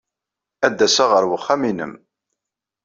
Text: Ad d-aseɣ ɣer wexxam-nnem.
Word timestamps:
Ad 0.65 0.73
d-aseɣ 0.77 1.09
ɣer 1.13 1.23
wexxam-nnem. 1.29 1.93